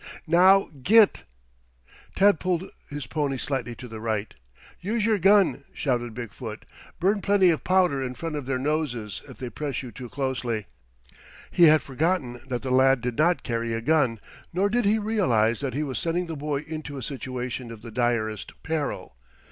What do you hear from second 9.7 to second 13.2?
you too closely!" He had forgotten that the lad did